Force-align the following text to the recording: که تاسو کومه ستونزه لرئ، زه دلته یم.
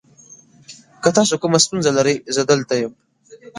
که 1.01 1.09
تاسو 1.17 1.33
کومه 1.41 1.57
ستونزه 1.65 1.91
لرئ، 1.97 2.15
زه 2.35 2.41
دلته 2.49 2.73
یم. 2.81 2.93